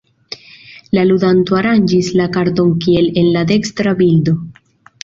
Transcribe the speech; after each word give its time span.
La 0.97 1.03
ludanto 1.09 1.59
aranĝis 1.59 2.11
la 2.23 2.27
karton 2.39 2.75
kiel 2.87 3.13
en 3.25 3.31
la 3.39 3.47
dekstra 3.55 3.97
bildo. 4.03 4.37